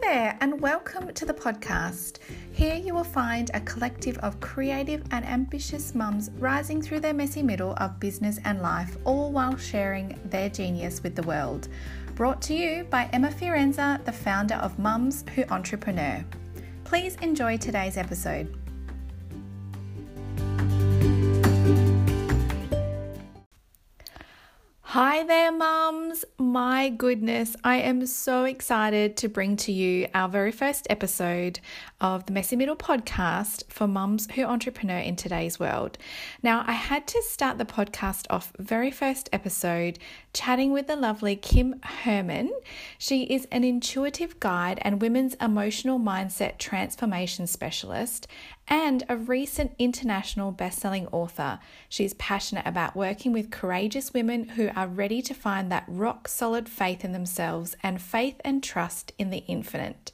[0.00, 2.18] there, and welcome to the podcast.
[2.52, 7.42] Here you will find a collective of creative and ambitious mums rising through their messy
[7.42, 11.68] middle of business and life, all while sharing their genius with the world.
[12.16, 16.24] Brought to you by Emma Fiorenza, the founder of Mums Who Entrepreneur.
[16.82, 18.52] Please enjoy today's episode.
[24.94, 26.24] Hi there, mums.
[26.38, 31.58] My goodness, I am so excited to bring to you our very first episode
[32.00, 35.98] of the Messy Middle podcast for mums who entrepreneur in today's world.
[36.44, 39.98] Now, I had to start the podcast off very first episode
[40.34, 42.52] chatting with the lovely Kim Herman.
[42.98, 48.26] She is an intuitive guide and women's emotional mindset transformation specialist
[48.66, 51.60] and a recent international best-selling author.
[51.88, 56.68] She's passionate about working with courageous women who are ready to find that rock solid
[56.68, 60.12] faith in themselves and faith and trust in the infinite.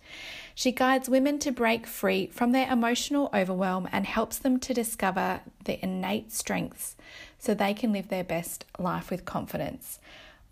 [0.54, 5.40] She guides women to break free from their emotional overwhelm and helps them to discover
[5.64, 6.96] their innate strengths
[7.38, 9.98] so they can live their best life with confidence.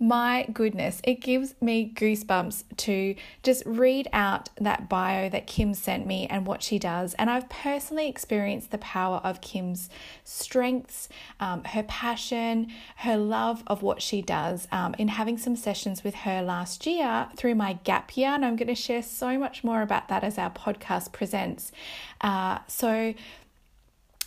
[0.00, 6.06] My goodness, it gives me goosebumps to just read out that bio that Kim sent
[6.06, 7.14] me and what she does.
[7.14, 9.90] And I've personally experienced the power of Kim's
[10.22, 11.08] strengths,
[11.40, 16.14] um, her passion, her love of what she does um, in having some sessions with
[16.14, 18.28] her last year through my gap year.
[18.28, 21.72] And I'm going to share so much more about that as our podcast presents.
[22.20, 23.14] Uh, so,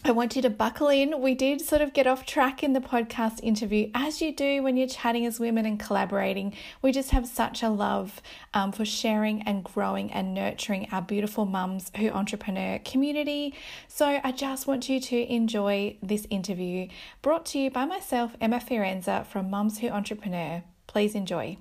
[0.04, 1.22] I want you to buckle in.
[1.22, 4.76] We did sort of get off track in the podcast interview, as you do when
[4.76, 6.56] you're chatting as women and collaborating.
[6.82, 8.20] We just have such a love
[8.56, 13.54] um, for sharing and growing and nurturing our beautiful mums who entrepreneur community.
[13.88, 16.88] So I just want you to enjoy this interview
[17.22, 20.64] brought to you by myself, Emma Fiorenza from Mums Who Entrepreneur.
[20.88, 21.58] Please enjoy.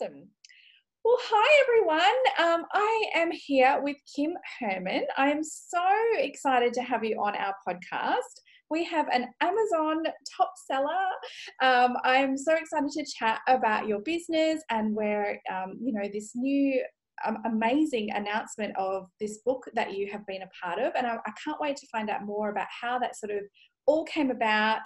[0.00, 0.28] Awesome.
[1.04, 2.00] Well, hi everyone.
[2.38, 5.04] Um, I am here with Kim Herman.
[5.16, 5.82] I am so
[6.16, 8.20] excited to have you on our podcast.
[8.70, 10.04] We have an Amazon
[10.36, 10.92] top seller.
[11.62, 16.30] Um, I'm so excited to chat about your business and where, um, you know, this
[16.36, 16.80] new
[17.26, 20.92] um, amazing announcement of this book that you have been a part of.
[20.96, 23.42] And I, I can't wait to find out more about how that sort of
[23.86, 24.82] all came about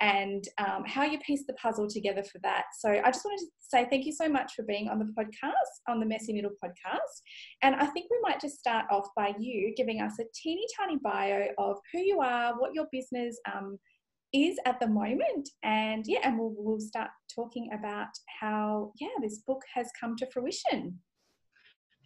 [0.00, 2.64] and um, how you piece the puzzle together for that.
[2.78, 5.52] So I just wanted to say thank you so much for being on the podcast,
[5.88, 7.22] on the Messy Middle podcast.
[7.62, 10.98] And I think we might just start off by you giving us a teeny tiny
[11.02, 13.78] bio of who you are, what your business um,
[14.32, 18.08] is at the moment, and yeah, and we'll, we'll start talking about
[18.40, 20.98] how yeah this book has come to fruition.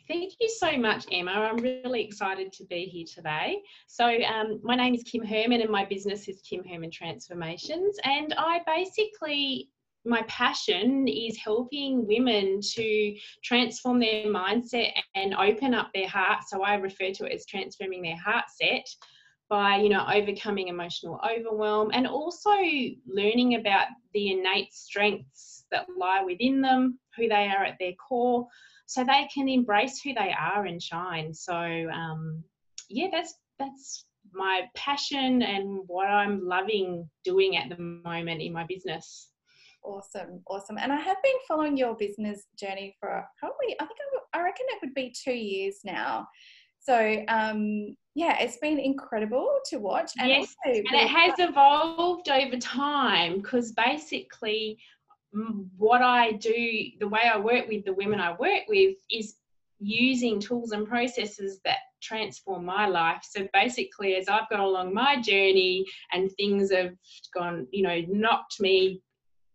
[0.09, 1.31] Thank you so much, Emma.
[1.31, 3.63] I'm really excited to be here today.
[3.87, 7.99] So, um, my name is Kim Herman, and my business is Kim Herman Transformations.
[8.05, 9.71] And I basically
[10.05, 16.43] my passion is helping women to transform their mindset and open up their heart.
[16.49, 18.89] So I refer to it as transforming their heart set
[19.49, 22.51] by you know overcoming emotional overwhelm and also
[23.07, 28.49] learning about the innate strengths that lie within them, who they are at their core,
[28.87, 31.33] so they can embrace who they are and shine.
[31.33, 32.45] So um,
[32.89, 38.65] yeah, that's that's my passion and what I'm loving doing at the moment in my
[38.65, 39.31] business.
[39.85, 40.79] Awesome, awesome.
[40.79, 43.99] And I have been following your business journey for probably, I think
[44.33, 46.29] I, I reckon it would be two years now.
[46.79, 50.13] So, um, yeah, it's been incredible to watch.
[50.19, 54.79] And yes, and it has evolved over time because basically
[55.33, 59.37] what I do, the way I work with the women I work with is
[59.79, 63.23] using tools and processes that transform my life.
[63.29, 66.95] So basically, as I've gone along my journey and things have
[67.35, 69.01] gone, you know, knocked me,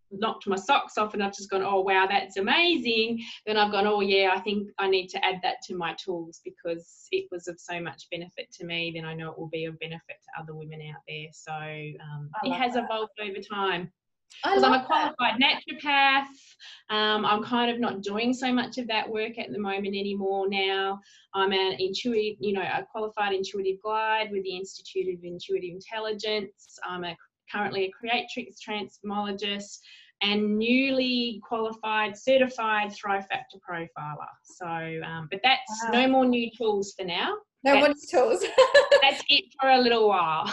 [0.10, 3.24] knocked my socks off, and I've just gone, oh, wow, that's amazing.
[3.46, 6.42] Then I've gone, oh, yeah, I think I need to add that to my tools
[6.44, 8.92] because it was of so much benefit to me.
[8.96, 11.28] Then I know it will be of benefit to other women out there.
[11.32, 12.86] So um, it has that.
[12.86, 13.92] evolved over time
[14.44, 15.62] because I'm a qualified that.
[15.68, 16.28] naturopath.
[16.90, 20.48] Um, I'm kind of not doing so much of that work at the moment anymore
[20.50, 21.00] now.
[21.34, 26.80] I'm an intuitive, you know, a qualified intuitive guide with the Institute of Intuitive Intelligence.
[26.88, 27.16] I'm a
[27.52, 29.80] currently a creatrix transformologist
[30.22, 34.66] and newly qualified certified thrive factor profiler so
[35.06, 35.92] um, but that's wow.
[36.02, 37.36] no more new tools for now
[37.68, 38.44] no more tools
[39.02, 40.46] that's it for a little while.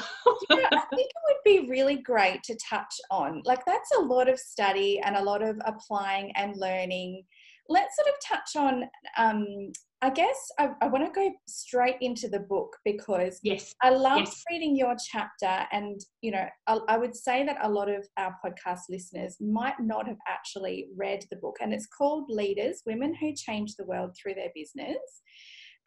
[0.51, 3.43] Yeah, i think it would be really great to touch on.
[3.45, 7.25] Like that's a lot of study and a lot of applying and learning.
[7.69, 8.85] Let's sort of touch on
[9.17, 9.73] um,
[10.03, 14.27] I guess I, I want to go straight into the book because yes, I loved
[14.27, 14.43] yes.
[14.51, 18.37] reading your chapter, and you know, I, I, would say that a lot of our
[18.45, 23.33] podcast listeners might not have actually read the book, and it's called Leaders: Women Who
[23.33, 24.99] Change the World Through Their Business.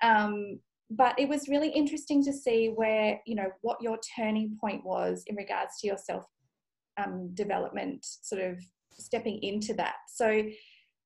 [0.02, 4.86] Um, but it was really interesting to see where you know what your turning point
[4.86, 6.26] was in regards to your self
[6.98, 8.60] um, development, sort of
[8.92, 9.96] stepping into that.
[10.10, 10.44] So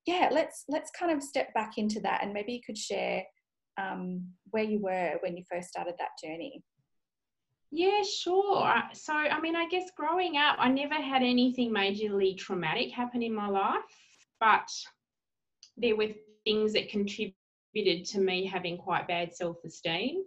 [0.06, 3.24] yeah, let's let's kind of step back into that, and maybe you could share
[3.78, 6.63] um, where you were when you first started that journey.
[7.74, 8.74] Yeah, sure.
[8.94, 13.34] So, I mean, I guess growing up, I never had anything majorly traumatic happen in
[13.34, 13.81] my life,
[14.42, 14.68] but
[15.77, 16.10] there were
[16.44, 17.36] things that contributed
[17.74, 20.24] to me having quite bad self esteem.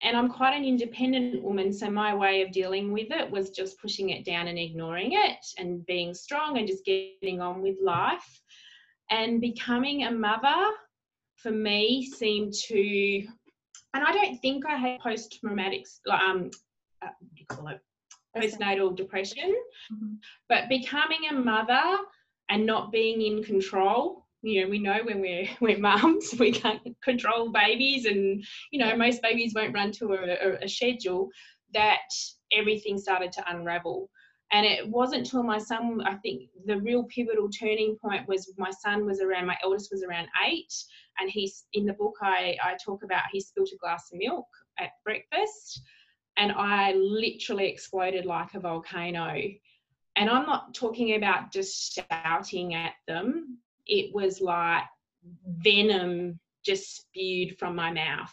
[0.00, 3.80] And I'm quite an independent woman, so my way of dealing with it was just
[3.80, 8.40] pushing it down and ignoring it and being strong and just getting on with life.
[9.10, 10.72] And becoming a mother
[11.34, 13.26] for me seemed to,
[13.94, 16.50] and I don't think I had post traumatic, um,
[17.02, 17.80] uh, what do you call it?
[18.36, 19.52] Postnatal depression.
[19.92, 20.14] Mm-hmm.
[20.48, 21.96] But becoming a mother
[22.48, 26.80] and not being in control you know we know when we're we're mums we can't
[27.02, 31.28] control babies and you know most babies won't run to a, a, a, schedule
[31.74, 32.08] that
[32.52, 34.08] everything started to unravel
[34.50, 38.70] and it wasn't till my son, I think the real pivotal turning point was my
[38.70, 40.72] son was around, my eldest was around eight.
[41.20, 44.46] And he's in the book, I, I talk about he spilled a glass of milk
[44.78, 45.82] at breakfast.
[46.38, 49.34] And I literally exploded like a volcano.
[50.16, 53.58] And I'm not talking about just shouting at them,
[53.88, 54.84] it was like
[55.46, 58.32] venom just spewed from my mouth,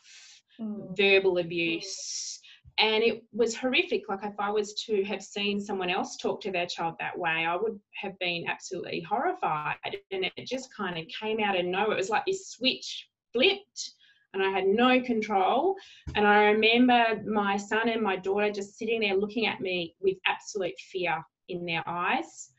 [0.59, 0.95] mm.
[0.95, 2.39] verbal abuse.
[2.77, 4.03] And it was horrific.
[4.09, 7.45] Like if i was to have seen someone else talk to their child that way
[7.47, 9.77] i would have been absolutely horrified.
[10.11, 11.93] And it just kind of came out of nowhere.
[11.93, 13.91] It was like this switch flipped
[14.33, 15.75] and i had no control.
[16.15, 20.17] And i remember my son and my daughter just sitting there looking at me with
[20.25, 22.51] absolute fear in their eyes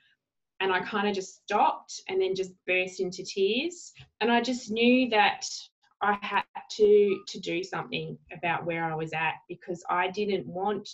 [0.61, 4.71] and i kind of just stopped and then just burst into tears and i just
[4.71, 5.45] knew that
[6.03, 6.43] I had
[6.73, 10.89] to to do something about where I was at because I didn't want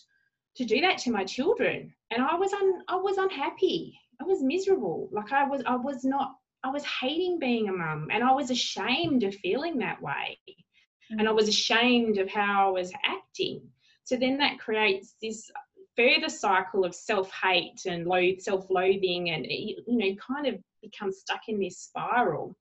[0.56, 3.98] to do that to my children, and I was un, I was unhappy.
[4.20, 5.08] I was miserable.
[5.12, 8.50] Like I was I was not I was hating being a mum, and I was
[8.50, 11.18] ashamed of feeling that way, mm-hmm.
[11.18, 13.68] and I was ashamed of how I was acting.
[14.04, 15.50] So then that creates this
[15.96, 21.58] further cycle of self-hate and low self-loathing and you know kind of become stuck in
[21.58, 22.56] this spiral.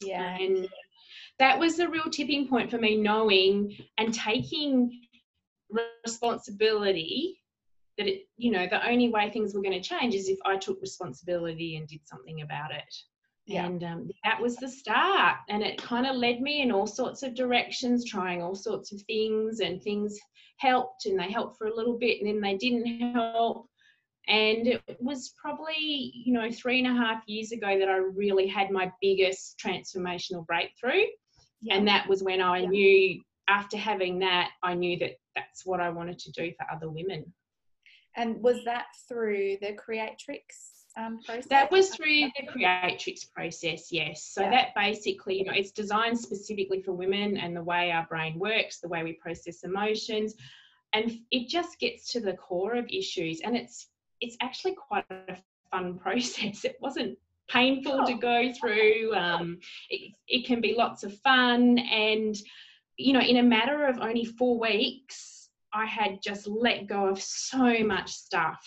[0.00, 0.36] Yeah.
[0.36, 0.68] And
[1.38, 5.00] that was the real tipping point for me knowing and taking
[6.04, 7.40] responsibility
[7.98, 10.56] that it you know the only way things were going to change is if i
[10.56, 12.94] took responsibility and did something about it
[13.46, 13.64] yeah.
[13.66, 17.22] and um, that was the start and it kind of led me in all sorts
[17.22, 20.18] of directions trying all sorts of things and things
[20.58, 23.68] helped and they helped for a little bit and then they didn't help
[24.28, 28.46] and it was probably you know three and a half years ago that i really
[28.46, 31.04] had my biggest transformational breakthrough
[31.62, 31.74] yeah.
[31.76, 32.68] and that was when i yeah.
[32.68, 36.90] knew after having that i knew that that's what i wanted to do for other
[36.90, 37.24] women
[38.16, 41.46] and was that through the creatrix um, process?
[41.46, 44.24] That was through the creatrix process, yes.
[44.24, 44.50] So yeah.
[44.50, 48.78] that basically, you know, it's designed specifically for women and the way our brain works,
[48.78, 50.34] the way we process emotions,
[50.92, 53.40] and it just gets to the core of issues.
[53.42, 53.88] And it's
[54.20, 55.36] it's actually quite a
[55.70, 56.64] fun process.
[56.64, 58.06] It wasn't painful oh.
[58.06, 59.14] to go through.
[59.14, 59.58] Um,
[59.90, 61.78] it, it can be lots of fun.
[61.78, 62.34] And,
[62.96, 65.35] you know, in a matter of only four weeks,
[65.76, 68.66] I had just let go of so much stuff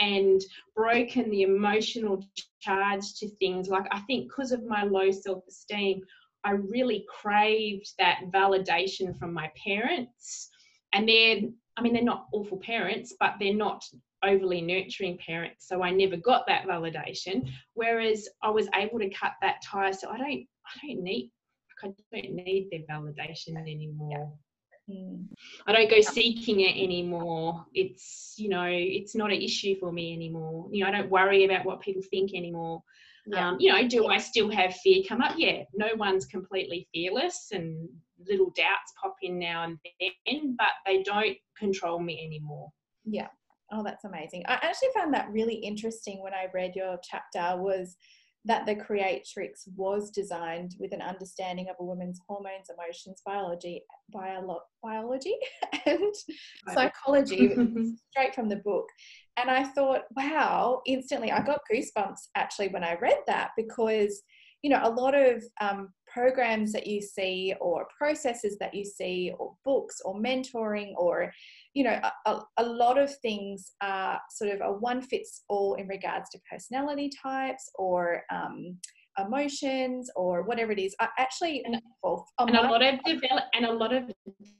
[0.00, 0.40] and
[0.74, 2.24] broken the emotional
[2.62, 3.68] charge to things.
[3.68, 6.00] Like, I think because of my low self esteem,
[6.44, 10.48] I really craved that validation from my parents.
[10.94, 11.40] And they're,
[11.76, 13.84] I mean, they're not awful parents, but they're not
[14.24, 15.68] overly nurturing parents.
[15.68, 20.08] so i never got that validation whereas i was able to cut that tie so
[20.08, 21.30] i don't i don't need
[21.84, 24.32] i don't need their validation anymore
[24.90, 25.26] mm.
[25.66, 27.64] I don't go seeking it anymore.
[27.74, 30.68] It's, you know, it's not an issue for me anymore.
[30.70, 32.82] You know, I don't worry about what people think anymore.
[33.26, 33.48] Yeah.
[33.48, 35.34] Um, you know, do I still have fear come up?
[35.36, 37.88] Yeah, no one's completely fearless and
[38.28, 42.70] little doubts pop in now and then, but they don't control me anymore.
[43.04, 43.28] Yeah.
[43.72, 44.44] Oh, that's amazing.
[44.46, 47.96] I actually found that really interesting when I read your chapter was
[48.46, 53.82] that the creatrix was designed with an understanding of a woman's hormones, emotions, biology,
[54.14, 55.34] biolo- biology
[55.86, 56.14] and
[56.72, 57.54] psychology
[58.10, 58.86] straight from the book.
[59.36, 64.22] And I thought, wow, instantly I got goosebumps actually when I read that because
[64.62, 69.32] you know, a lot of um, programs that you see, or processes that you see,
[69.38, 71.32] or books, or mentoring, or
[71.76, 75.86] you know, a, a lot of things are sort of a one fits all in
[75.86, 78.78] regards to personality types or um,
[79.18, 80.96] emotions or whatever it is.
[81.00, 84.10] I actually, and, and a lot of develop and a lot of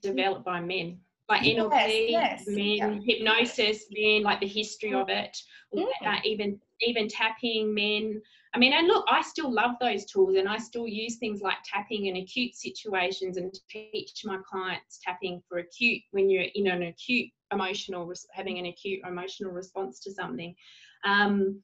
[0.03, 2.47] developed by men like NLP, yes, yes.
[2.47, 2.99] men, yeah.
[3.05, 5.37] hypnosis, men, like the history of it,
[5.75, 5.85] mm.
[6.05, 8.21] uh, even even tapping, men.
[8.53, 11.57] I mean, and look, I still love those tools, and I still use things like
[11.65, 16.83] tapping in acute situations, and teach my clients tapping for acute when you're in an
[16.83, 20.55] acute emotional, having an acute emotional response to something.
[21.03, 21.61] Um,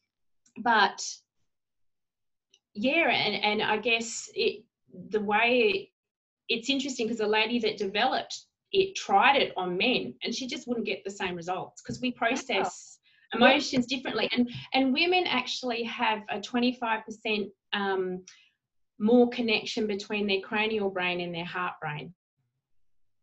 [0.58, 1.02] but
[2.74, 4.64] yeah, and and I guess it
[5.10, 5.92] the way
[6.50, 10.68] it's interesting because the lady that developed it tried it on men and she just
[10.68, 13.00] wouldn't get the same results because we process
[13.34, 13.48] wow.
[13.48, 18.24] emotions differently and and women actually have a 25% um,
[19.00, 22.14] more connection between their cranial brain and their heart brain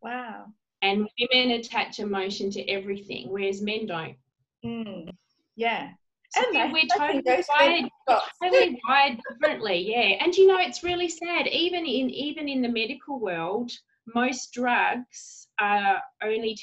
[0.01, 0.47] wow
[0.83, 4.17] and women attach emotion to everything whereas men don't
[4.65, 5.11] mm.
[5.57, 5.91] yeah
[6.33, 7.91] so and we're totally wired,
[8.41, 10.23] totally wired differently, yeah.
[10.25, 11.49] And you know, it's really sad.
[11.49, 13.73] Even in even in the medical world,
[14.15, 16.59] most drugs are only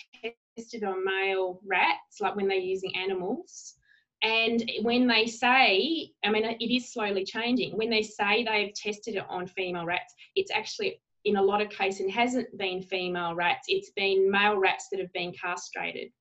[0.57, 3.75] tested on male rats, like when they're using animals.
[4.23, 7.77] And when they say, I mean, it is slowly changing.
[7.77, 11.69] When they say they've tested it on female rats, it's actually in a lot of
[11.69, 13.67] cases it hasn't been female rats.
[13.67, 16.11] It's been male rats that have been castrated.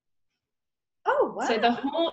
[1.06, 1.46] Oh wow!
[1.46, 2.12] So the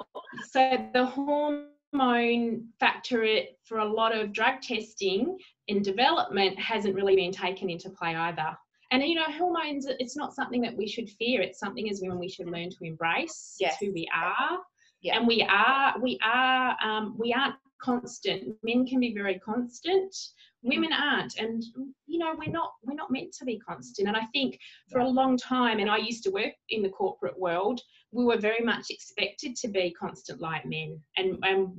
[0.51, 3.25] so the hormone factor
[3.63, 8.55] for a lot of drug testing in development hasn't really been taken into play either.
[8.93, 11.41] And you know, hormones, it's not something that we should fear.
[11.41, 13.55] It's something as women we should learn to embrace.
[13.59, 13.73] Yes.
[13.73, 14.59] It's who we are.
[15.01, 15.17] Yeah.
[15.17, 18.55] And we are, we are, um, we aren't constant.
[18.61, 20.15] Men can be very constant.
[20.61, 21.37] Women aren't.
[21.39, 21.63] And
[22.05, 24.07] you know, we're not we're not meant to be constant.
[24.07, 24.59] And I think
[24.91, 27.81] for a long time, and I used to work in the corporate world,
[28.11, 31.01] we were very much expected to be constant like men.
[31.17, 31.73] And and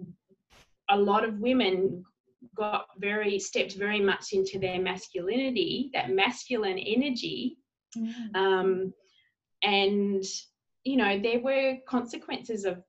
[0.91, 2.05] a lot of women
[2.57, 7.59] got very stepped very much into their masculinity, that masculine energy.
[7.97, 8.37] Mm.
[8.37, 8.95] Um,
[9.63, 10.25] and
[10.85, 12.83] you know, there were consequences of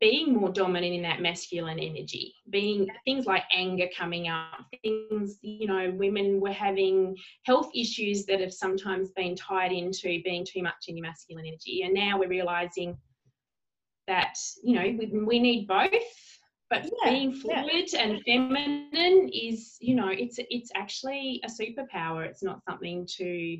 [0.00, 5.66] being more dominant in that masculine energy, being things like anger coming up, things, you
[5.66, 10.86] know, women were having health issues that have sometimes been tied into being too much
[10.88, 11.82] in your masculine energy.
[11.82, 12.96] And now we're realizing
[14.08, 15.90] that, you know, we, we need both
[16.70, 18.02] but yeah, being fluid yeah.
[18.02, 22.24] and feminine is you know it's it's actually a superpower.
[22.24, 23.58] It's not something to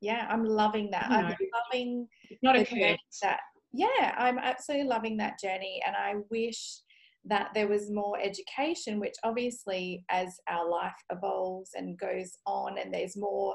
[0.00, 1.10] yeah i'm loving that.
[1.10, 1.34] i'm know,
[1.72, 2.06] loving
[2.42, 2.98] not a curse.
[3.22, 3.40] that
[3.72, 5.82] yeah i'm absolutely loving that journey.
[5.86, 6.80] And i wish
[7.24, 12.94] that there was more education which obviously as our life evolves and goes on and
[12.94, 13.54] there's more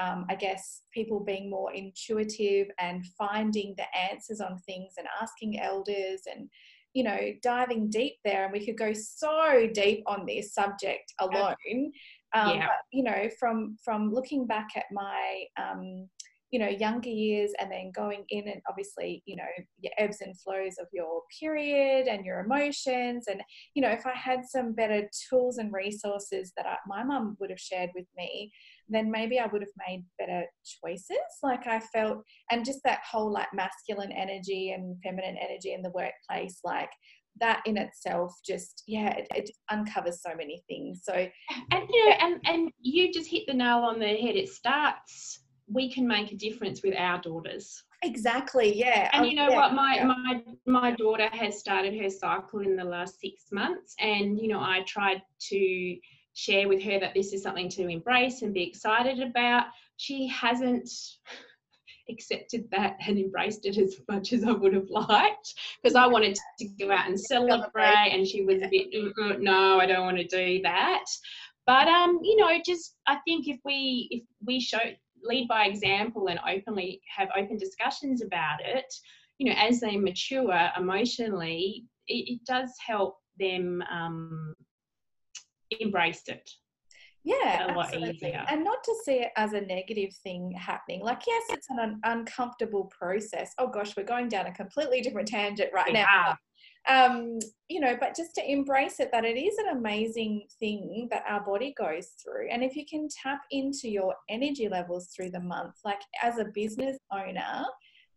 [0.00, 5.60] um, I guess people being more intuitive and finding the answers on things and asking
[5.60, 6.48] elders and
[6.94, 11.92] you know, diving deep there, and we could go so deep on this subject alone.
[12.34, 12.66] Um, yeah.
[12.66, 16.08] But, you know, from from looking back at my um,
[16.54, 19.42] you know younger years and then going in and obviously you know
[19.80, 23.40] your ebbs and flows of your period and your emotions and
[23.74, 27.50] you know if i had some better tools and resources that I, my mum would
[27.50, 28.52] have shared with me
[28.88, 31.16] then maybe i would have made better choices.
[31.42, 35.90] Like i felt and just that whole like masculine energy and feminine energy in the
[35.90, 36.90] workplace like
[37.40, 41.02] that in itself just yeah it, it uncovers so many things.
[41.04, 44.36] So and you know and and you just hit the nail on the head.
[44.36, 47.82] It starts we can make a difference with our daughters.
[48.02, 49.08] Exactly yeah.
[49.12, 49.74] And you oh, know yeah, what?
[49.74, 50.04] My yeah.
[50.04, 53.94] my my daughter has started her cycle in the last six months.
[53.98, 55.96] And you know i tried to
[56.34, 59.66] share with her that this is something to embrace and be excited about.
[59.96, 60.90] She hasn't
[62.10, 66.38] accepted that and embraced it as much as I would have liked because I wanted
[66.58, 68.10] to go out and celebrate.
[68.12, 68.88] and she was a bit
[69.40, 71.04] no I don't want to do that.
[71.66, 74.78] But um you know just I think if we if we show
[75.24, 78.92] lead by example and openly have open discussions about it,
[79.38, 84.54] you know, as they mature emotionally, it, it does help them um,
[85.80, 86.48] embrace it.
[87.24, 88.32] Yeah, absolutely.
[88.32, 91.00] And not to see it as a negative thing happening.
[91.00, 93.52] Like, yes, it's an un- uncomfortable process.
[93.58, 96.06] Oh gosh, we're going down a completely different tangent right we now.
[96.06, 96.38] Are
[96.88, 97.38] um,
[97.68, 101.44] you know, but just to embrace it that it is an amazing thing that our
[101.44, 102.48] body goes through.
[102.50, 106.46] And if you can tap into your energy levels through the month, like as a
[106.54, 107.64] business owner,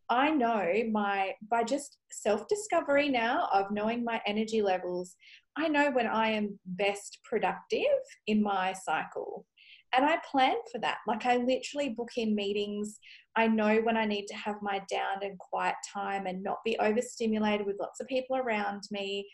[0.09, 5.15] I know my, by just self discovery now of knowing my energy levels,
[5.57, 7.81] I know when I am best productive
[8.27, 9.45] in my cycle.
[9.95, 10.97] And I plan for that.
[11.07, 12.99] Like I literally book in meetings.
[13.35, 16.77] I know when I need to have my down and quiet time and not be
[16.79, 19.27] overstimulated with lots of people around me.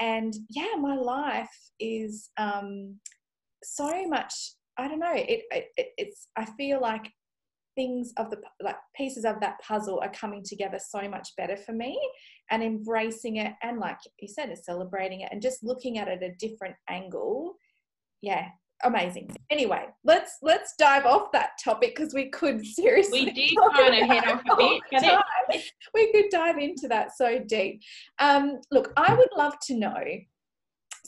[0.00, 2.96] And yeah, my life is um,
[3.62, 4.34] so much.
[4.78, 5.14] I don't know.
[5.14, 5.68] It, it
[5.98, 6.28] it's.
[6.36, 7.10] I feel like
[7.74, 11.72] things of the like pieces of that puzzle are coming together so much better for
[11.72, 12.00] me
[12.50, 16.34] and embracing it and like you said celebrating it and just looking at it a
[16.36, 17.54] different angle.
[18.22, 18.46] Yeah
[18.82, 19.30] amazing.
[19.50, 24.08] Anyway let's let's dive off that topic because we could seriously we did kind of
[24.08, 25.64] head off a bit it?
[25.94, 27.80] we could dive into that so deep.
[28.18, 30.02] Um look i would love to know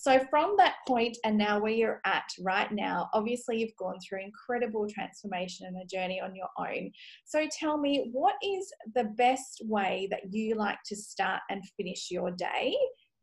[0.03, 4.25] so, from that point and now where you're at right now, obviously you've gone through
[4.25, 6.91] incredible transformation and a journey on your own.
[7.25, 12.11] So, tell me, what is the best way that you like to start and finish
[12.11, 12.75] your day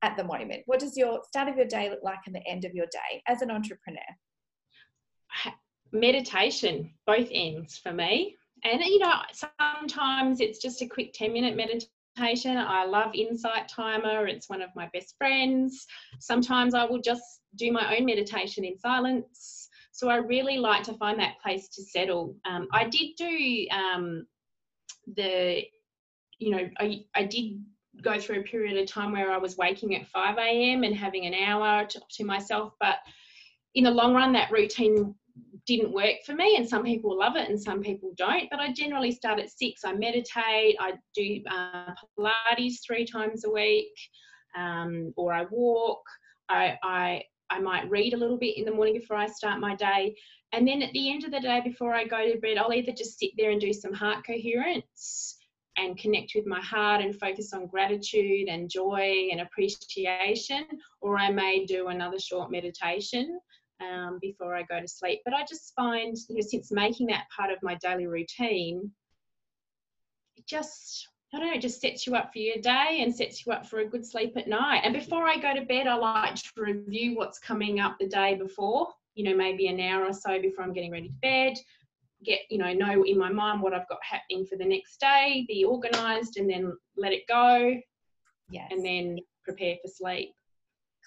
[0.04, 0.64] at the moment?
[0.68, 3.22] What does your start of your day look like and the end of your day
[3.28, 4.00] as an entrepreneur?
[5.92, 8.38] Meditation, both ends for me.
[8.64, 12.58] And you know, sometimes it's just a quick 10 minute meditation meditation.
[12.58, 15.86] I love Insight Timer, it's one of my best friends.
[16.20, 19.70] Sometimes I will just do my own meditation in silence.
[19.92, 22.36] So I really like to find that place to settle.
[22.46, 24.28] Um, I did do um,
[25.16, 25.64] the,
[26.38, 27.62] you know, I, I did
[28.02, 30.84] go through a period of time where I was waking at 5 a.m.
[30.84, 32.98] and having an hour to, to myself, but
[33.76, 35.16] in the long run, that routine
[35.70, 38.74] didn't work for me and some people love it and some people don't but i
[38.74, 39.82] generally start at six.
[39.86, 43.94] I meditate i do uh, pilates three times a week
[44.58, 46.02] um, or i walk.
[46.50, 49.76] I, I i might read a little bit in the morning before i start my
[49.76, 50.16] day.
[50.52, 52.92] And then at the end of the day before i go to bed i'll either
[52.92, 55.38] just sit there and do some heart coherence
[55.78, 60.66] and connect with my heart and focus on gratitude and joy and appreciation
[61.02, 63.40] or i may do another short meditation
[63.82, 65.22] um, before I go to sleep.
[65.26, 68.92] But I just find, you know, since making that part of my daily routine,
[70.38, 73.46] it just, I don't know, it just sets you up for your day and sets
[73.46, 74.82] you up for a good sleep at night.
[74.84, 78.36] And before I go to bed, I like to review what's coming up the day
[78.36, 81.58] before, you know, maybe an hour or so before I'm getting ready to bed.
[82.26, 85.46] Get, you know, know in my mind what I've got happening for the next day,
[85.48, 87.80] be organized and then let it go.
[88.50, 88.68] Yes.
[88.72, 90.34] And then prepare for sleep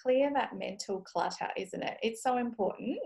[0.03, 1.97] clear that mental clutter, isn't it?
[2.03, 2.97] It's so important.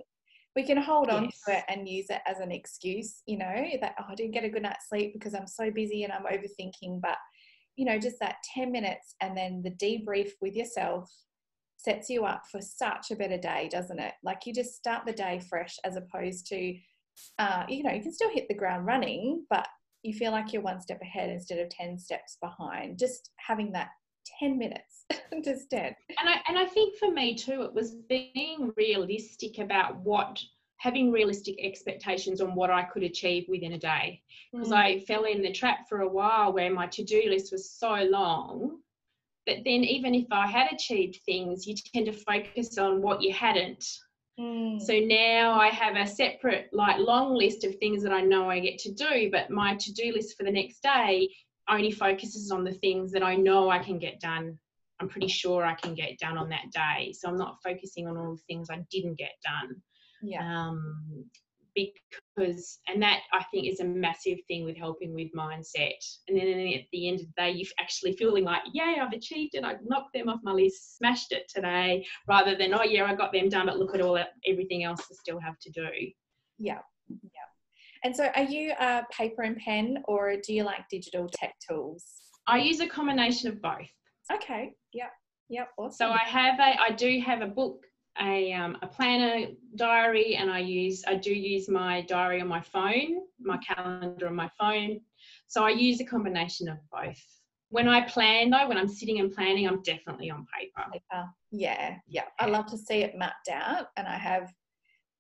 [0.55, 1.41] We can hold on yes.
[1.45, 4.43] to it and use it as an excuse, you know, that oh, I didn't get
[4.43, 6.99] a good night's sleep because I'm so busy and I'm overthinking.
[6.99, 7.17] But,
[7.75, 11.11] you know, just that 10 minutes and then the debrief with yourself
[11.77, 14.13] sets you up for such a better day, doesn't it?
[14.23, 16.75] Like you just start the day fresh as opposed to,
[17.37, 19.67] uh, you know, you can still hit the ground running, but
[20.01, 22.97] you feel like you're one step ahead instead of 10 steps behind.
[22.97, 23.89] Just having that
[24.39, 29.59] 10 minutes 10 and i and i think for me too it was being realistic
[29.59, 30.39] about what
[30.77, 34.77] having realistic expectations on what i could achieve within a day because mm.
[34.77, 38.77] i fell in the trap for a while where my to-do list was so long
[39.45, 43.33] but then even if i had achieved things you tend to focus on what you
[43.33, 43.85] hadn't
[44.39, 44.81] mm.
[44.81, 48.59] so now i have a separate like long list of things that i know i
[48.59, 51.27] get to do but my to-do list for the next day
[51.69, 54.57] only focuses on the things that I know I can get done.
[54.99, 57.13] I'm pretty sure I can get done on that day.
[57.13, 59.81] So I'm not focusing on all the things I didn't get done.
[60.21, 60.41] Yeah.
[60.41, 61.25] Um,
[61.75, 65.91] because, and that I think is a massive thing with helping with mindset.
[66.27, 69.53] And then at the end of the day, you're actually feeling like, yay, I've achieved
[69.53, 69.63] it.
[69.63, 73.31] I've knocked them off my list, smashed it today, rather than, oh, yeah, I got
[73.31, 75.87] them done, but look at all that, everything else I still have to do.
[76.57, 76.79] Yeah.
[77.07, 77.46] Yeah.
[78.03, 82.05] And so, are you a paper and pen, or do you like digital tech tools?
[82.47, 83.89] I use a combination of both.
[84.31, 84.73] Okay.
[84.93, 85.11] Yep.
[85.49, 85.69] Yep.
[85.77, 85.95] Awesome.
[85.95, 87.85] So I have a, I do have a book,
[88.21, 92.61] a um, a planner diary, and I use, I do use my diary on my
[92.61, 94.99] phone, my calendar on my phone.
[95.47, 97.21] So I use a combination of both.
[97.69, 100.89] When I plan though, when I'm sitting and planning, I'm definitely on paper.
[100.91, 101.25] Paper.
[101.51, 101.97] Yeah.
[102.07, 102.23] Yeah.
[102.39, 104.53] I love to see it mapped out, and I have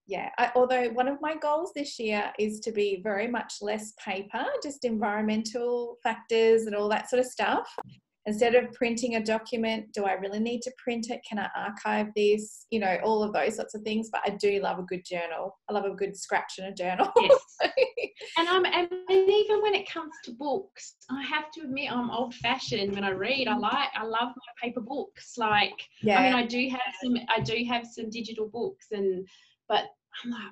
[0.07, 3.93] yeah I, although one of my goals this year is to be very much less
[4.03, 7.67] paper just environmental factors and all that sort of stuff.
[8.25, 11.21] Instead of printing a document do i really need to print it?
[11.27, 12.65] Can i archive this?
[12.71, 15.57] You know all of those sorts of things but i do love a good journal.
[15.69, 17.11] I love a good scratch in a journal.
[17.21, 17.39] Yes.
[18.39, 22.33] And i'm and even when it comes to books i have to admit i'm old
[22.35, 23.47] fashioned when i read.
[23.47, 23.61] I mm.
[23.61, 25.33] like i love my paper books.
[25.37, 26.19] Like yeah.
[26.19, 29.27] i mean i do have some i do have some digital books and
[29.69, 29.85] but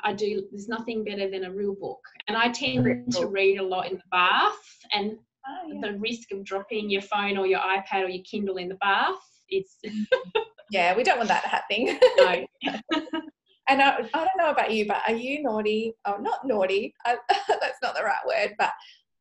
[0.04, 2.00] I do, there's nothing better than a real book.
[2.28, 4.54] And I tend to read a lot in the bath.
[4.94, 5.82] And oh, yeah.
[5.82, 9.16] the risk of dropping your phone or your ipad or your kindle in the bath
[9.50, 9.78] it's
[10.72, 12.46] yeah we don't want that happening no
[13.68, 17.18] and I, I don't know about you but are you naughty oh not naughty I,
[17.30, 18.72] that's not the right word but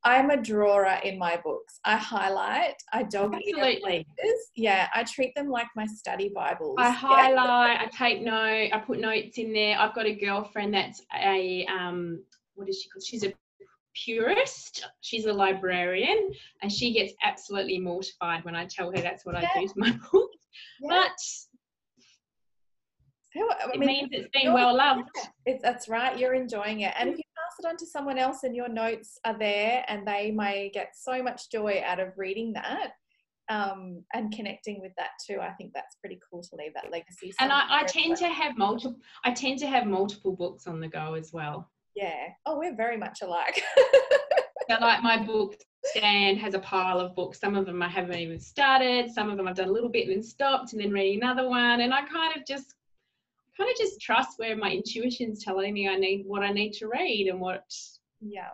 [0.05, 1.81] I'm a drawer in my books.
[1.85, 4.07] I highlight, I dog Absolutely.
[4.55, 6.77] Yeah, I treat them like my study Bibles.
[6.79, 9.79] I highlight, I take note, I put notes in there.
[9.79, 12.23] I've got a girlfriend that's a um
[12.55, 13.03] what is she called?
[13.03, 13.33] She's a
[13.95, 14.87] purist.
[15.01, 19.49] She's a librarian and she gets absolutely mortified when I tell her that's what yeah.
[19.55, 20.31] I do to my book.
[20.83, 20.89] Yeah.
[20.91, 21.11] But
[23.37, 25.09] I mean, it means it's been well loved.
[25.45, 26.17] It's, that's right.
[26.17, 26.95] You're enjoying it.
[26.99, 30.07] And if you pass it on to someone else and your notes are there and
[30.07, 32.93] they may get so much joy out of reading that
[33.51, 37.35] um, and connecting with that too, I think that's pretty cool to leave that legacy.
[37.41, 40.89] And I, I tend to have multiple, I tend to have multiple books on the
[40.89, 41.71] go as well.
[41.95, 42.29] Yeah.
[42.47, 43.63] Oh, we're very much alike.
[44.71, 47.39] so like my book stand has a pile of books.
[47.39, 49.11] Some of them I haven't even started.
[49.11, 51.47] Some of them I've done a little bit and then stopped and then reading another
[51.47, 51.83] one.
[51.83, 52.75] And I kind of just
[53.57, 56.89] kind of just trust where my intuition's telling me I need what I need to
[56.89, 57.65] read and what.
[58.21, 58.51] Yeah,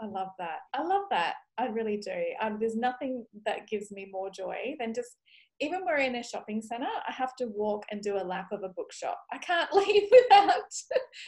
[0.00, 0.60] I love that.
[0.74, 1.34] I love that.
[1.58, 2.12] I really do.
[2.40, 5.16] Um, there's nothing that gives me more joy than just
[5.60, 8.64] even we're in a shopping center, I have to walk and do a lap of
[8.64, 9.18] a bookshop.
[9.32, 10.54] I can't leave without.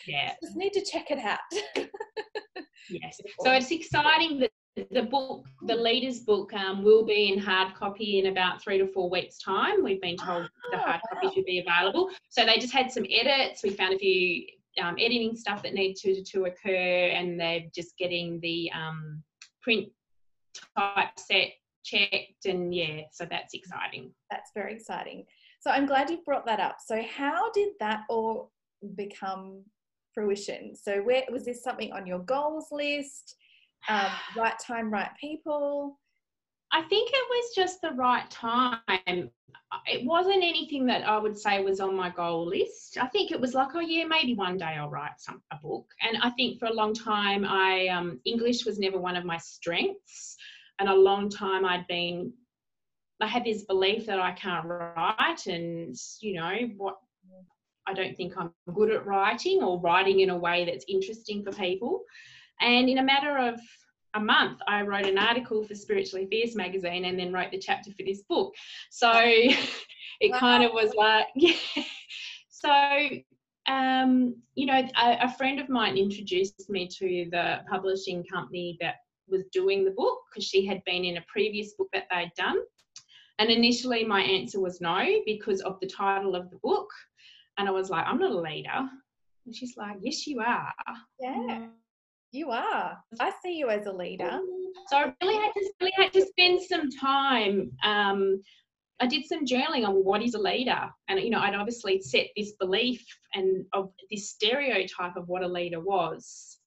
[0.07, 0.33] Yeah.
[0.43, 1.39] just need to check it out.
[2.91, 3.21] yes.
[3.41, 8.19] So it's exciting that the book, the leaders book, um, will be in hard copy
[8.19, 9.85] in about three to four weeks' time.
[9.85, 11.21] We've been told oh, the hard wow.
[11.21, 12.11] copy should be available.
[12.29, 13.63] So they just had some edits.
[13.63, 14.47] We found a few
[14.83, 19.23] um, editing stuff that needed to, to occur, and they're just getting the um,
[19.63, 19.89] print
[20.77, 21.53] typeset
[21.85, 22.47] checked.
[22.47, 24.11] And yeah, so that's exciting.
[24.31, 25.25] That's very exciting.
[25.61, 26.79] So I'm glad you brought that up.
[26.85, 28.51] So how did that all
[28.97, 29.63] become
[30.13, 30.75] fruition?
[30.75, 33.37] So where was this something on your goals list?
[33.89, 35.99] Um, right time, right people?
[36.73, 39.31] I think it was just the right time.
[39.87, 42.99] It wasn't anything that I would say was on my goal list.
[43.01, 45.87] I think it was like, oh yeah, maybe one day I'll write some a book.
[46.03, 49.39] And I think for a long time, I um, English was never one of my
[49.39, 50.37] strengths,
[50.81, 52.33] and a long time I'd been.
[53.21, 56.97] I had this belief that I can't write, and you know what.
[57.87, 61.53] I don't think I'm good at writing or writing in a way that's interesting for
[61.53, 62.03] people.
[62.61, 63.61] And in a matter of
[64.15, 67.91] a month, I wrote an article for Spiritually Fierce magazine and then wrote the chapter
[67.91, 68.55] for this book.
[68.91, 69.11] So
[70.21, 70.39] it wow.
[70.39, 71.57] kind of was like, yeah.
[72.49, 73.09] So,
[73.67, 78.97] um, you know, a, a friend of mine introduced me to the publishing company that
[79.29, 82.59] was doing the book because she had been in a previous book that they'd done.
[83.39, 86.89] And initially, my answer was no because of the title of the book.
[87.59, 88.89] And I was like, I'm not a leader.
[89.47, 90.73] And she's like, Yes, you are.
[91.21, 91.67] Yeah.
[92.35, 92.99] You are.
[93.21, 94.41] I see you as a leader.
[94.89, 97.71] So I really had to really had to spend some time.
[97.85, 98.43] Um,
[98.99, 102.27] I did some journaling on what is a leader, and you know, I'd obviously set
[102.37, 106.59] this belief and of this stereotype of what a leader was,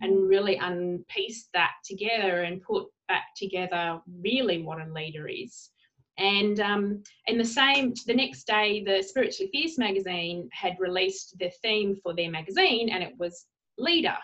[0.00, 5.70] and really unpieced that together and put back together really what a leader is.
[6.18, 11.52] And um, in the same, the next day, the Spiritually Fierce magazine had released their
[11.62, 13.46] theme for their magazine, and it was
[13.78, 14.16] leader.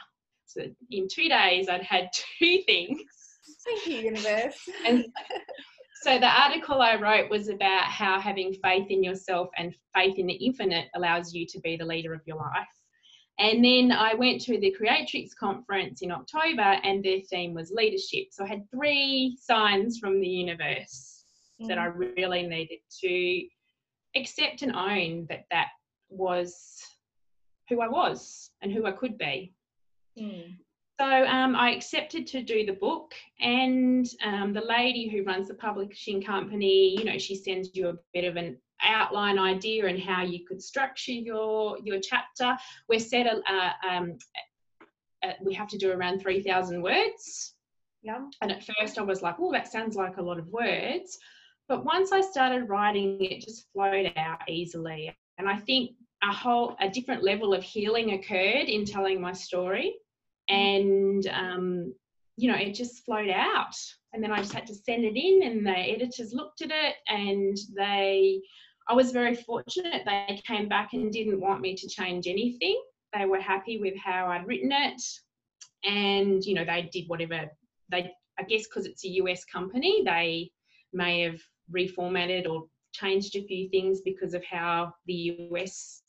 [0.49, 3.01] So in two days, I'd had two things.
[3.65, 4.69] Thank you, universe.
[4.87, 5.05] and
[6.03, 10.27] so the article I wrote was about how having faith in yourself and faith in
[10.27, 12.67] the infinite allows you to be the leader of your life.
[13.41, 18.29] And then I went to the Creatrix conference in October, and their theme was leadership.
[18.33, 21.25] So I had three signs from the universe
[21.61, 21.69] mm.
[21.69, 23.47] that I really needed to
[24.17, 25.69] accept and own that that
[26.09, 26.81] was
[27.69, 29.55] who I was and who I could be.
[30.19, 30.57] Mm.
[31.01, 35.55] So um, I accepted to do the book, and um, the lady who runs the
[35.55, 40.23] publishing company, you know, she sends you a bit of an outline idea and how
[40.23, 42.57] you could structure your your chapter.
[42.89, 44.19] We're set a, uh, um,
[45.23, 47.55] uh, we have to do around three thousand words.
[48.03, 48.19] Yeah.
[48.43, 51.19] And at first I was like, oh, that sounds like a lot of words.
[51.69, 55.17] But once I started writing, it just flowed out easily.
[55.37, 55.91] And I think
[56.23, 59.95] a whole a different level of healing occurred in telling my story
[60.49, 61.95] and um,
[62.37, 63.75] you know it just flowed out.
[64.15, 66.95] And then i just had to send it in and the editors looked at it
[67.09, 68.41] and they
[68.89, 72.83] i was very fortunate they came back and didn't want me to change anything.
[73.13, 75.03] They were happy with how i'd written it
[75.85, 77.51] and you know they did whatever
[77.91, 80.51] they i guess because it's a us company they
[80.95, 86.03] may have reformatted or changed a few things because of how the us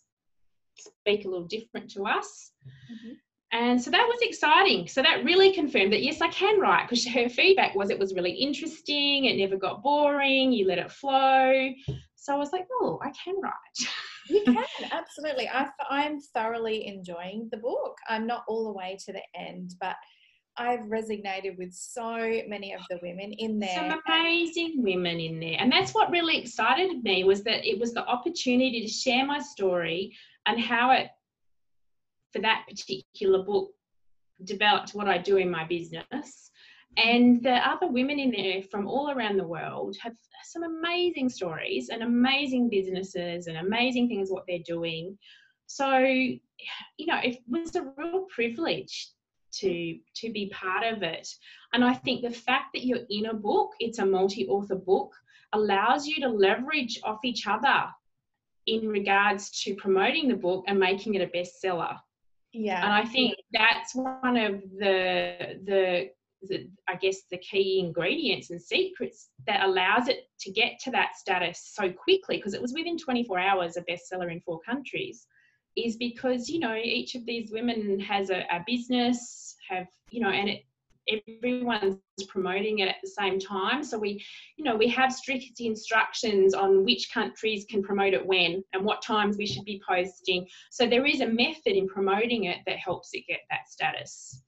[0.78, 2.52] speak a little different to us.
[2.92, 3.14] Mm-hmm.
[3.52, 4.88] And so that was exciting.
[4.88, 8.14] So that really confirmed that yes, I can write because her feedback was it was
[8.14, 9.26] really interesting.
[9.26, 10.52] It never got boring.
[10.52, 11.72] You let it flow.
[12.16, 13.90] So I was like, oh, I can write.
[14.30, 15.50] you can absolutely.
[15.50, 17.98] I, I'm thoroughly enjoying the book.
[18.08, 19.96] I'm not all the way to the end, but
[20.58, 23.76] I've resonated with so many of the women in there.
[23.76, 25.56] Some amazing women in there.
[25.58, 29.40] And that's what really excited me was that it was the opportunity to share my
[29.40, 31.08] story and how it
[32.32, 33.72] for that particular book
[34.44, 36.52] developed what I do in my business.
[36.98, 40.14] And the other women in there from all around the world have
[40.46, 45.18] some amazing stories and amazing businesses and amazing things what they're doing.
[45.68, 49.10] So, you know, it was a real privilege
[49.52, 51.28] to to be part of it.
[51.74, 55.14] And I think the fact that you're in a book, it's a multi-author book,
[55.54, 57.86] allows you to leverage off each other
[58.66, 61.98] in regards to promoting the book and making it a bestseller.
[62.54, 62.84] Yeah.
[62.84, 66.10] And I think that's one of the the
[66.42, 71.18] the, I guess the key ingredients and secrets that allows it to get to that
[71.18, 75.28] status so quickly because it was within 24 hours a bestseller in four countries
[75.76, 80.30] is because you know each of these women has a, a business have you know
[80.30, 80.64] and it
[81.12, 83.84] everyone's promoting it at the same time.
[83.84, 84.24] So we
[84.58, 89.02] you know we have strict instructions on which countries can promote it when and what
[89.02, 90.48] times we should be posting.
[90.72, 94.44] So there is a method in promoting it that helps it get that status.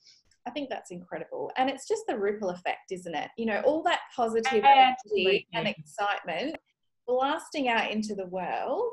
[0.48, 1.52] I think that's incredible.
[1.56, 3.30] And it's just the ripple effect, isn't it?
[3.38, 6.56] You know, all that positive energy and excitement
[7.08, 8.92] blasting out into the world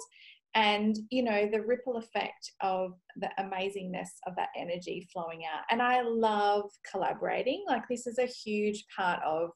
[0.58, 5.62] and you know the ripple effect of the amazingness of that energy flowing out.
[5.70, 7.64] And i love collaborating.
[7.66, 9.50] Like this is a huge part of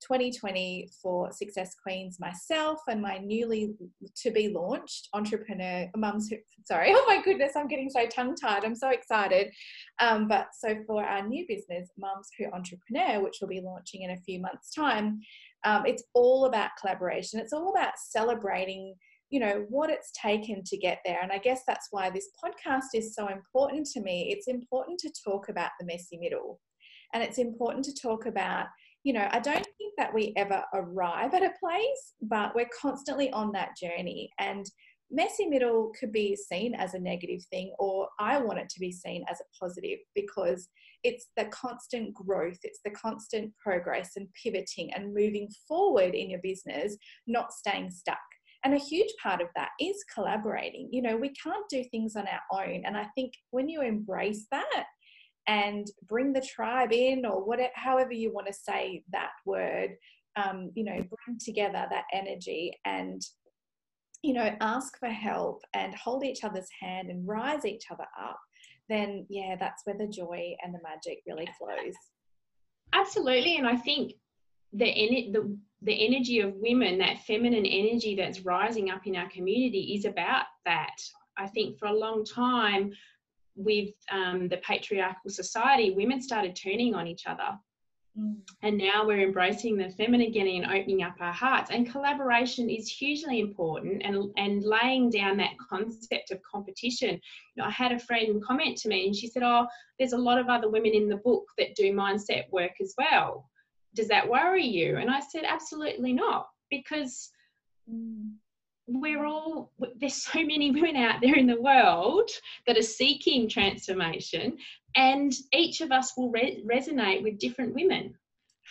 [0.00, 3.74] 2020 for success queens myself and my newly
[4.16, 6.32] to be launched entrepreneur mums
[6.64, 9.52] sorry oh my goodness i'm getting so tongue tied i'm so excited.
[9.98, 14.12] Um, but so for our new business mums who entrepreneur which will be launching in
[14.12, 15.20] a few months time
[15.64, 17.38] um, it's all about collaboration.
[17.38, 18.94] It's all about celebrating
[19.30, 21.20] you know what it's taken to get there.
[21.22, 24.30] And i guess that's why this podcast is so important to me.
[24.30, 26.60] It's important to talk about the messy middle.
[27.14, 28.66] And it's important to talk about
[29.02, 33.30] you know i don't think that we ever arrive at a place but we're constantly
[33.32, 34.30] on that journey.
[34.38, 34.66] And
[35.10, 38.92] messy middle could be seen as a negative thing or i want it to be
[38.92, 40.68] seen as a positive because
[41.02, 46.40] it's the constant growth it's the constant progress and pivoting and moving forward in your
[46.42, 48.18] business not staying stuck
[48.64, 50.88] and a huge part of that is collaborating.
[50.92, 52.82] You know, we can't do things on our own.
[52.84, 54.84] And I think when you embrace that
[55.46, 59.90] and bring the tribe in, or whatever, however you want to say that word,
[60.36, 60.92] um, you know,
[61.26, 63.22] bring together that energy and
[64.22, 68.38] you know, ask for help and hold each other's hand and rise each other up,
[68.88, 71.94] then yeah, that's where the joy and the magic really flows.
[72.92, 73.56] Absolutely.
[73.56, 74.12] And I think
[74.72, 79.94] the, the the energy of women, that feminine energy that's rising up in our community,
[79.94, 80.96] is about that.
[81.38, 82.92] I think for a long time,
[83.56, 87.58] with um, the patriarchal society, women started turning on each other.
[88.18, 88.36] Mm.
[88.62, 91.70] And now we're embracing the feminine again and opening up our hearts.
[91.70, 97.10] And collaboration is hugely important and, and laying down that concept of competition.
[97.10, 99.66] You know, I had a friend comment to me and she said, Oh,
[99.98, 103.49] there's a lot of other women in the book that do mindset work as well
[103.94, 104.96] does that worry you?
[104.96, 107.30] And I said, absolutely not, because
[108.86, 112.30] we're all, there's so many women out there in the world
[112.66, 114.56] that are seeking transformation,
[114.96, 118.14] and each of us will re- resonate with different women.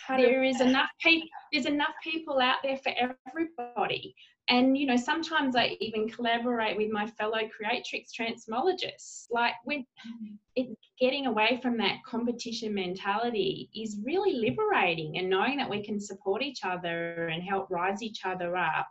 [0.08, 1.28] There is enough people.
[1.52, 4.14] There's enough people out there for everybody,
[4.50, 9.26] and you know sometimes i even collaborate with my fellow creatrix transformologists.
[9.30, 10.34] Like when mm-hmm.
[10.56, 16.00] it, getting away from that competition mentality is really liberating and knowing that we can
[16.00, 18.88] support each other and help rise each other up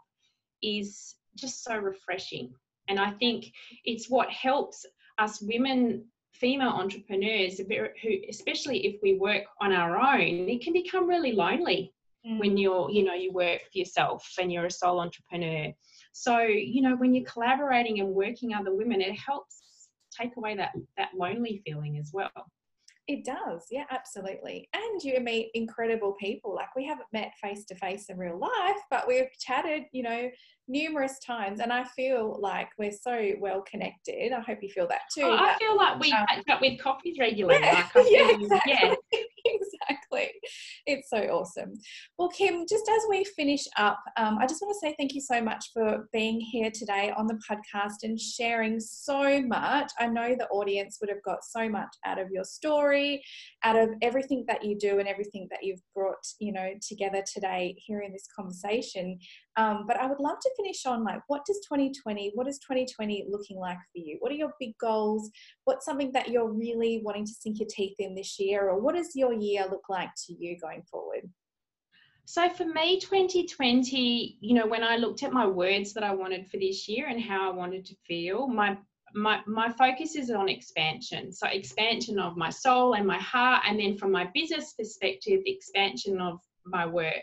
[0.63, 2.53] is just so refreshing.
[2.87, 3.51] And i think
[3.85, 4.85] it's what helps
[5.19, 7.87] us women female entrepreneurs who
[8.29, 11.93] especially if we work on our own it can become really lonely
[12.29, 12.39] mm.
[12.39, 15.71] when you're you know you work for yourself and you're a sole entrepreneur
[16.13, 19.61] so you know when you're collaborating and working other women it helps
[20.19, 22.31] take away that that lonely feeling as well
[23.09, 24.69] it does, yeah, absolutely.
[24.71, 26.53] And you meet incredible people.
[26.53, 30.29] Like we haven't met face to face in real life, but we've chatted, you know,
[30.67, 31.59] numerous times.
[31.59, 34.31] And I feel like we're so well connected.
[34.31, 35.23] I hope you feel that too.
[35.23, 37.59] Oh, I feel like we um, catch up with coffees regularly.
[37.69, 38.73] Yeah, like yeah, exactly.
[38.79, 38.93] Yeah.
[39.45, 40.31] exactly.
[40.89, 41.73] It's so awesome.
[42.17, 45.21] Well, Kim, just as we finish up, um, I just want to say thank you
[45.21, 49.91] so much for being here today on the podcast and sharing so much.
[49.99, 53.23] I know the audience would have got so much out of your story,
[53.63, 57.75] out of everything that you do and everything that you've brought, you know, together today
[57.77, 59.19] here in this conversation.
[59.57, 63.25] Um, but I would love to finish on like, what does 2020, what is 2020
[63.29, 64.17] looking like for you?
[64.19, 65.29] What are your big goals?
[65.65, 68.69] What's something that you're really wanting to sink your teeth in this year?
[68.69, 71.29] Or what does your year look like to you going forward?
[72.25, 76.47] So for me, 2020, you know, when I looked at my words that I wanted
[76.47, 78.77] for this year and how I wanted to feel, my
[79.15, 81.33] my my focus is on expansion.
[81.33, 86.21] So expansion of my soul and my heart, and then from my business perspective, expansion
[86.21, 87.13] of my work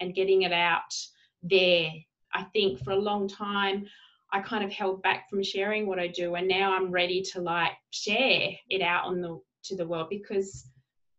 [0.00, 0.92] and getting it out
[1.42, 1.90] there.
[2.32, 3.86] I think for a long time,
[4.32, 7.40] I kind of held back from sharing what I do, and now I'm ready to
[7.40, 10.66] like share it out on the to the world because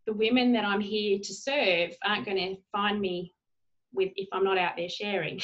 [0.05, 3.33] the women that I'm here to serve aren't going to find me
[3.93, 5.39] with if I'm not out there sharing.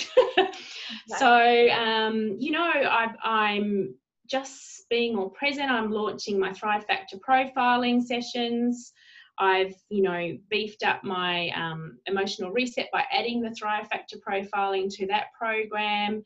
[1.08, 3.96] so um, you know, I, I'm
[4.28, 5.72] just being more present.
[5.72, 8.94] I'm launching my Thrive Factor profiling sessions.
[9.40, 14.94] I've, you know, beefed up my um, emotional reset by adding the Thrive Factor profiling
[14.96, 16.24] to that program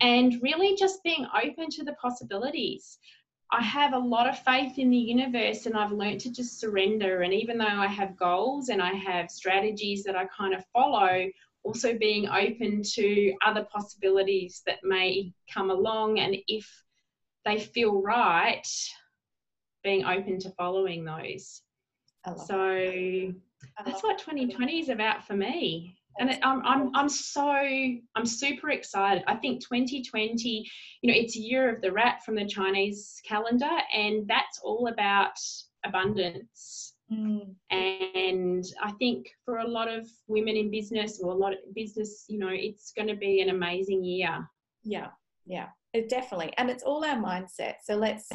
[0.00, 2.98] and really just being open to the possibilities.
[3.52, 7.22] I have a lot of faith in the universe and I've learned to just surrender.
[7.22, 11.28] And even though I have goals and I have strategies that I kind of follow,
[11.62, 16.18] also being open to other possibilities that may come along.
[16.18, 16.68] And if
[17.44, 18.66] they feel right,
[19.82, 21.62] being open to following those.
[22.24, 23.34] So
[23.84, 25.96] that's what 2020 is about for me.
[26.18, 29.24] And I'm, I'm i'm so i'm super excited.
[29.26, 30.70] I think 2020
[31.02, 34.86] you know it's a year of the rat from the chinese calendar and that's all
[34.86, 35.36] about
[35.84, 36.92] abundance.
[37.12, 37.54] Mm.
[37.70, 42.24] and i think for a lot of women in business or a lot of business
[42.28, 44.48] you know it's going to be an amazing year.
[44.84, 45.08] Yeah
[45.44, 47.74] yeah it definitely and it's all our mindset.
[47.84, 48.28] So let's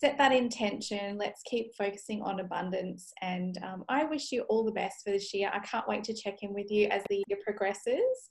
[0.00, 1.18] set that intention.
[1.18, 3.12] Let's keep focusing on abundance.
[3.20, 5.50] And um, I wish you all the best for this year.
[5.52, 8.28] I can't wait to check in with you as the year progresses.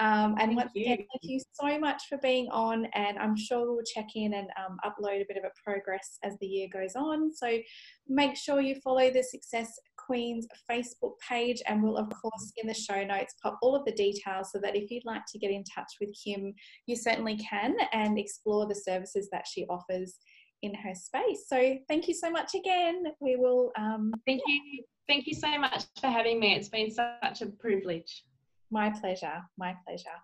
[0.00, 0.82] Um, and thank once you.
[0.82, 2.86] again, thank you so much for being on.
[2.94, 6.36] And I'm sure we'll check in and um, upload a bit of a progress as
[6.40, 7.34] the year goes on.
[7.34, 7.58] So
[8.06, 12.74] make sure you follow the Success Queens Facebook page, and we'll, of course, in the
[12.74, 15.64] show notes, pop all of the details so that if you'd like to get in
[15.64, 16.54] touch with Kim,
[16.86, 20.18] you certainly can and explore the services that she offers
[20.62, 21.46] in her space.
[21.46, 23.04] So thank you so much again.
[23.20, 23.72] We will.
[23.78, 24.84] Um, thank you.
[25.08, 26.54] Thank you so much for having me.
[26.54, 28.24] It's been such a privilege.
[28.70, 29.42] My pleasure.
[29.56, 30.18] My pleasure.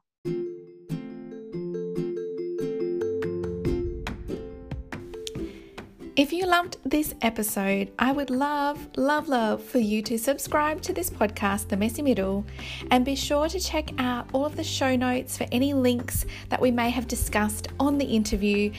[6.16, 10.92] If you loved this episode, I would love, love, love for you to subscribe to
[10.92, 12.46] this podcast, The Messy Middle,
[12.92, 16.60] and be sure to check out all of the show notes for any links that
[16.60, 18.70] we may have discussed on the interview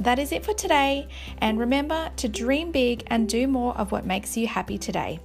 [0.00, 1.08] That is it for today,
[1.38, 5.20] and remember to dream big and do more of what makes you happy today.